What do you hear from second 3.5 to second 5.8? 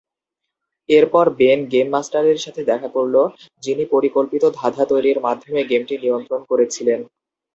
যিনি পরিকল্পিত ধাঁধা তৈরির মাধ্যমে